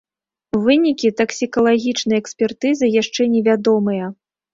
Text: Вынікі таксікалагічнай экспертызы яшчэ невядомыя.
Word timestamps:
Вынікі 0.67 1.09
таксікалагічнай 1.19 2.17
экспертызы 2.21 2.85
яшчэ 3.01 3.29
невядомыя. 3.35 4.09